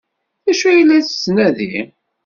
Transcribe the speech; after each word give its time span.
D 0.45 0.47
acu 0.51 0.65
ay 0.67 0.81
la 0.87 1.05
tettnadi? 1.05 1.73